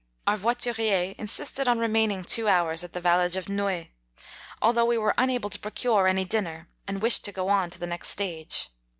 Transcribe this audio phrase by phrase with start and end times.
[0.25, 3.85] Our voiturier insisted on remaining two hours at the village of Noe,
[4.59, 7.77] al though we were unable to procure any dinner, and wished to go on to
[7.77, 8.71] the next stage.